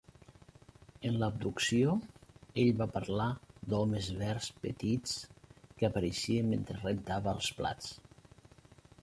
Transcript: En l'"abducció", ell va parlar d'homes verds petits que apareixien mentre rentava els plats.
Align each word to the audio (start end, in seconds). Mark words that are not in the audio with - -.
En 1.09 1.17
l'"abducció", 1.23 1.91
ell 2.63 2.71
va 2.79 2.87
parlar 2.95 3.27
d'homes 3.75 4.09
verds 4.23 4.49
petits 4.65 5.15
que 5.77 5.89
apareixien 5.91 6.51
mentre 6.57 6.81
rentava 6.83 7.37
els 7.37 7.53
plats. 7.61 7.95